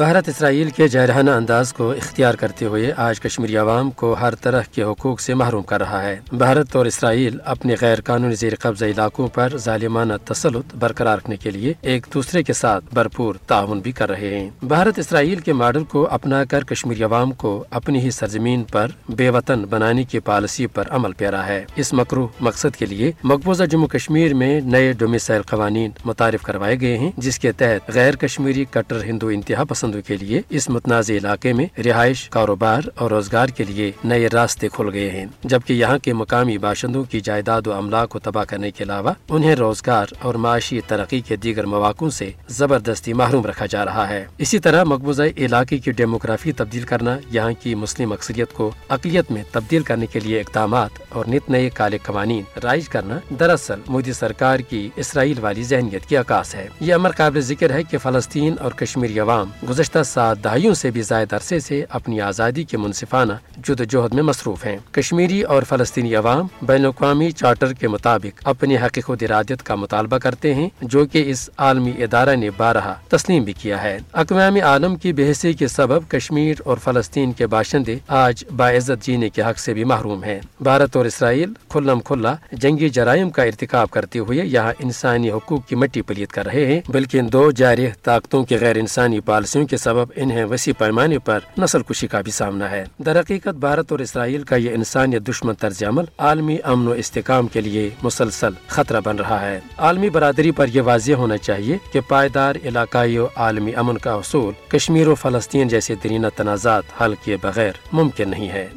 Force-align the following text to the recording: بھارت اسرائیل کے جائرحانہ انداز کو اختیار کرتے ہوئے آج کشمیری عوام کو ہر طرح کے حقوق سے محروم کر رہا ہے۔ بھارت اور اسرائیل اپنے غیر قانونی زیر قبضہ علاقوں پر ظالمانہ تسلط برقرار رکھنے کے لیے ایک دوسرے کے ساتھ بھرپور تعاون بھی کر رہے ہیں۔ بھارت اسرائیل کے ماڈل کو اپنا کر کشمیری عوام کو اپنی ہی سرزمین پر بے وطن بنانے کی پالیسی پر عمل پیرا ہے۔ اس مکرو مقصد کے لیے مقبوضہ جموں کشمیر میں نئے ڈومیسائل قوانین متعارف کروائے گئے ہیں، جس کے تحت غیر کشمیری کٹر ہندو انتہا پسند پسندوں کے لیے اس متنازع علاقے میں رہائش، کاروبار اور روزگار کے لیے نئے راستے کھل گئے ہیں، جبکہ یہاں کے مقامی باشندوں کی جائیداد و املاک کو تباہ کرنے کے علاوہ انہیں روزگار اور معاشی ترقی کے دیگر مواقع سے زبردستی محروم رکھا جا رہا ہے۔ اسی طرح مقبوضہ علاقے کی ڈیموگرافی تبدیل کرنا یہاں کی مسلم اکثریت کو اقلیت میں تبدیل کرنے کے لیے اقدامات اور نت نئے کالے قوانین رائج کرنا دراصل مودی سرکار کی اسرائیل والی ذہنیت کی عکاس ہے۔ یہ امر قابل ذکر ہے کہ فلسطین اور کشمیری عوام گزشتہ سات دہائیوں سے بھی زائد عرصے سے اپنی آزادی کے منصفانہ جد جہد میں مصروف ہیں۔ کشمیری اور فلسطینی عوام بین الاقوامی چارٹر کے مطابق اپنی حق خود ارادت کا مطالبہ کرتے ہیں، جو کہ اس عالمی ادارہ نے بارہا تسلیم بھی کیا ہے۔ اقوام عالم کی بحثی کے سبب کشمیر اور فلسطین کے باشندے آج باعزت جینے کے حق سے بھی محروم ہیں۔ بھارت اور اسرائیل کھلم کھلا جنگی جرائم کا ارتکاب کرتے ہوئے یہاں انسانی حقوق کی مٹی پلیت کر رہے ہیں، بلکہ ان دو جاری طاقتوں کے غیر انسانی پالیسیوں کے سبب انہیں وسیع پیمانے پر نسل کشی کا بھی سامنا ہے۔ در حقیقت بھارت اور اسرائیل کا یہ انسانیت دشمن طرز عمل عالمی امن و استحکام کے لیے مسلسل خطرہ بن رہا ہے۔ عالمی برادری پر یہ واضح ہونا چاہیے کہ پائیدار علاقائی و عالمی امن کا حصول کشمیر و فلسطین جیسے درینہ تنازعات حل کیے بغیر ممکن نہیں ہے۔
بھارت 0.00 0.28
اسرائیل 0.28 0.70
کے 0.70 0.88
جائرحانہ 0.88 1.30
انداز 1.30 1.72
کو 1.72 1.90
اختیار 1.90 2.34
کرتے 2.34 2.66
ہوئے 2.66 2.92
آج 2.96 3.20
کشمیری 3.20 3.56
عوام 3.56 3.90
کو 3.90 4.12
ہر 4.12 4.34
طرح 4.34 4.62
کے 4.72 4.82
حقوق 4.82 5.20
سے 5.20 5.34
محروم 5.34 5.62
کر 5.62 5.80
رہا 5.80 6.02
ہے۔ 6.02 6.20
بھارت 6.32 6.76
اور 6.76 6.86
اسرائیل 6.86 7.38
اپنے 7.44 7.74
غیر 7.80 8.00
قانونی 8.00 8.34
زیر 8.34 8.52
قبضہ 8.60 8.84
علاقوں 8.84 9.28
پر 9.28 9.56
ظالمانہ 9.56 10.12
تسلط 10.24 10.74
برقرار 10.74 11.18
رکھنے 11.18 11.36
کے 11.36 11.50
لیے 11.50 11.74
ایک 11.80 12.06
دوسرے 12.14 12.42
کے 12.42 12.52
ساتھ 12.52 12.84
بھرپور 12.94 13.34
تعاون 13.46 13.80
بھی 13.80 13.92
کر 13.92 14.10
رہے 14.10 14.40
ہیں۔ 14.40 14.50
بھارت 14.62 14.98
اسرائیل 14.98 15.38
کے 15.38 15.52
ماڈل 15.52 15.84
کو 15.84 16.06
اپنا 16.10 16.44
کر 16.44 16.64
کشمیری 16.64 17.02
عوام 17.04 17.32
کو 17.32 17.64
اپنی 17.70 18.00
ہی 18.00 18.10
سرزمین 18.10 18.64
پر 18.64 18.86
بے 19.08 19.30
وطن 19.30 19.64
بنانے 19.70 20.04
کی 20.04 20.18
پالیسی 20.18 20.66
پر 20.66 20.84
عمل 20.90 21.12
پیرا 21.12 21.46
ہے۔ 21.46 21.64
اس 21.76 21.92
مکرو 21.92 22.28
مقصد 22.40 22.76
کے 22.76 22.86
لیے 22.86 23.12
مقبوضہ 23.24 23.64
جموں 23.64 23.88
کشمیر 23.88 24.34
میں 24.34 24.60
نئے 24.60 24.92
ڈومیسائل 24.92 25.42
قوانین 25.42 25.90
متعارف 26.04 26.42
کروائے 26.42 26.80
گئے 26.80 26.98
ہیں، 26.98 27.12
جس 27.16 27.38
کے 27.38 27.52
تحت 27.52 27.90
غیر 27.94 28.16
کشمیری 28.16 28.64
کٹر 28.70 29.02
ہندو 29.04 29.28
انتہا 29.28 29.64
پسند 29.64 29.89
پسندوں 29.90 30.02
کے 30.06 30.16
لیے 30.16 30.40
اس 30.50 30.68
متنازع 30.68 31.14
علاقے 31.14 31.52
میں 31.52 31.66
رہائش، 31.80 32.28
کاروبار 32.30 32.82
اور 32.94 33.10
روزگار 33.10 33.46
کے 33.46 33.64
لیے 33.64 33.90
نئے 34.04 34.28
راستے 34.32 34.68
کھل 34.68 34.88
گئے 34.92 35.10
ہیں، 35.10 35.26
جبکہ 35.44 35.72
یہاں 35.72 35.98
کے 35.98 36.12
مقامی 36.12 36.58
باشندوں 36.58 37.04
کی 37.04 37.20
جائیداد 37.20 37.66
و 37.66 37.72
املاک 37.72 38.08
کو 38.08 38.18
تباہ 38.18 38.44
کرنے 38.44 38.70
کے 38.70 38.84
علاوہ 38.84 39.12
انہیں 39.28 39.54
روزگار 39.54 40.06
اور 40.22 40.34
معاشی 40.34 40.80
ترقی 40.86 41.20
کے 41.20 41.36
دیگر 41.36 41.66
مواقع 41.66 42.08
سے 42.12 42.30
زبردستی 42.48 43.12
محروم 43.12 43.46
رکھا 43.46 43.66
جا 43.66 43.84
رہا 43.84 44.08
ہے۔ 44.08 44.24
اسی 44.38 44.58
طرح 44.58 44.84
مقبوضہ 44.84 45.22
علاقے 45.36 45.78
کی 45.78 45.90
ڈیموگرافی 45.90 46.52
تبدیل 46.52 46.82
کرنا 46.82 47.18
یہاں 47.30 47.52
کی 47.62 47.74
مسلم 47.74 48.12
اکثریت 48.12 48.52
کو 48.52 48.70
اقلیت 48.88 49.30
میں 49.30 49.42
تبدیل 49.52 49.82
کرنے 49.82 50.06
کے 50.06 50.20
لیے 50.20 50.40
اقدامات 50.40 50.90
اور 51.08 51.24
نت 51.28 51.50
نئے 51.50 51.68
کالے 51.70 51.98
قوانین 51.98 52.42
رائج 52.62 52.88
کرنا 52.88 53.18
دراصل 53.40 53.80
مودی 53.88 54.12
سرکار 54.12 54.58
کی 54.58 54.88
اسرائیل 54.96 55.38
والی 55.40 55.62
ذہنیت 55.62 56.06
کی 56.06 56.16
عکاس 56.16 56.54
ہے۔ 56.54 56.68
یہ 56.80 56.94
امر 56.94 57.10
قابل 57.10 57.40
ذکر 57.40 57.70
ہے 57.70 57.82
کہ 57.82 57.98
فلسطین 57.98 58.54
اور 58.60 58.72
کشمیری 58.72 59.18
عوام 59.20 59.50
گزشتہ 59.70 59.98
سات 60.04 60.44
دہائیوں 60.44 60.74
سے 60.74 60.90
بھی 60.90 61.02
زائد 61.02 61.32
عرصے 61.32 61.60
سے 61.60 61.84
اپنی 61.90 62.20
آزادی 62.20 62.62
کے 62.62 62.76
منصفانہ 62.76 63.32
جد 63.56 63.80
جہد 63.90 64.14
میں 64.14 64.22
مصروف 64.22 64.66
ہیں۔ 64.66 64.76
کشمیری 64.92 65.42
اور 65.42 65.62
فلسطینی 65.62 66.14
عوام 66.14 66.46
بین 66.62 66.80
الاقوامی 66.80 67.30
چارٹر 67.30 67.72
کے 67.72 67.88
مطابق 67.88 68.42
اپنی 68.44 68.76
حق 68.76 68.98
خود 69.06 69.22
ارادت 69.22 69.62
کا 69.62 69.74
مطالبہ 69.74 70.18
کرتے 70.18 70.54
ہیں، 70.54 70.68
جو 70.82 71.06
کہ 71.06 71.30
اس 71.30 71.50
عالمی 71.56 71.92
ادارہ 71.98 72.36
نے 72.36 72.50
بارہا 72.56 72.94
تسلیم 73.08 73.42
بھی 73.42 73.52
کیا 73.52 73.82
ہے۔ 73.82 73.98
اقوام 74.12 74.56
عالم 74.64 74.96
کی 74.96 75.12
بحثی 75.12 75.52
کے 75.52 75.68
سبب 75.68 76.08
کشمیر 76.08 76.56
اور 76.64 76.76
فلسطین 76.84 77.32
کے 77.32 77.46
باشندے 77.46 77.96
آج 78.08 78.44
باعزت 78.56 79.06
جینے 79.06 79.28
کے 79.28 79.42
حق 79.42 79.58
سے 79.58 79.74
بھی 79.74 79.84
محروم 79.84 80.24
ہیں۔ 80.24 80.40
بھارت 80.60 80.96
اور 80.96 81.04
اسرائیل 81.04 81.52
کھلم 81.68 82.00
کھلا 82.00 82.34
جنگی 82.52 82.88
جرائم 82.88 83.30
کا 83.30 83.42
ارتکاب 83.42 83.90
کرتے 83.90 84.18
ہوئے 84.18 84.38
یہاں 84.38 84.72
انسانی 84.78 85.30
حقوق 85.30 85.68
کی 85.68 85.76
مٹی 85.76 86.02
پلیت 86.02 86.32
کر 86.32 86.46
رہے 86.46 86.66
ہیں، 86.66 86.80
بلکہ 86.88 87.18
ان 87.18 87.32
دو 87.32 87.50
جاری 87.50 87.86
طاقتوں 88.02 88.44
کے 88.44 88.56
غیر 88.60 88.76
انسانی 88.76 89.20
پالیسیوں 89.20 89.59
کے 89.66 89.76
سبب 89.76 90.12
انہیں 90.16 90.44
وسیع 90.44 90.72
پیمانے 90.78 91.18
پر 91.18 91.38
نسل 91.58 91.82
کشی 91.82 92.06
کا 92.06 92.20
بھی 92.20 92.32
سامنا 92.32 92.70
ہے۔ 92.70 92.84
در 92.98 93.20
حقیقت 93.20 93.48
بھارت 93.48 93.92
اور 93.92 93.98
اسرائیل 93.98 94.42
کا 94.42 94.56
یہ 94.56 94.74
انسانیت 94.74 95.22
دشمن 95.28 95.54
طرز 95.54 95.82
عمل 95.82 96.04
عالمی 96.18 96.58
امن 96.64 96.88
و 96.88 96.90
استحکام 96.90 97.46
کے 97.46 97.60
لیے 97.60 97.90
مسلسل 98.02 98.50
خطرہ 98.66 99.00
بن 99.04 99.16
رہا 99.16 99.40
ہے۔ 99.40 99.60
عالمی 99.78 100.10
برادری 100.10 100.50
پر 100.50 100.66
یہ 100.68 100.82
واضح 100.82 101.12
ہونا 101.12 101.36
چاہیے 101.36 101.76
کہ 101.92 102.00
پائیدار 102.08 102.54
علاقائی 102.64 103.18
و 103.18 103.26
عالمی 103.36 103.74
امن 103.74 103.98
کا 103.98 104.14
حصول 104.14 104.54
کشمیر 104.68 105.08
و 105.08 105.14
فلسطین 105.14 105.68
جیسے 105.68 105.94
درینہ 106.04 106.26
تنازعات 106.36 107.02
حل 107.02 107.14
کیے 107.24 107.36
بغیر 107.42 107.72
ممکن 107.92 108.28
نہیں 108.28 108.48
ہے۔ 108.48 108.68